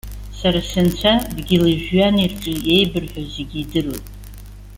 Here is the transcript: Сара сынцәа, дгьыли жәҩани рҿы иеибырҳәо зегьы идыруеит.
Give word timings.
Сара 0.39 0.59
сынцәа, 0.69 1.13
дгьыли 1.37 1.79
жәҩани 1.81 2.29
рҿы 2.31 2.53
иеибырҳәо 2.61 3.21
зегьы 3.33 3.57
идыруеит. 3.63 4.05